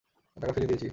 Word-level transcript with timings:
টাকা 0.37 0.53
ফিরিয়ে 0.55 0.69
দিয়েছি। 0.71 0.89